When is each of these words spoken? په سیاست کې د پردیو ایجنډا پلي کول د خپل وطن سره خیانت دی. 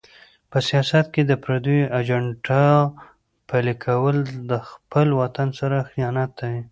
په 0.51 0.57
سیاست 0.67 1.05
کې 1.13 1.21
د 1.25 1.31
پردیو 1.43 1.91
ایجنډا 1.97 2.65
پلي 3.49 3.75
کول 3.85 4.17
د 4.49 4.51
خپل 4.69 5.07
وطن 5.21 5.47
سره 5.59 5.77
خیانت 5.89 6.31
دی. 6.39 6.55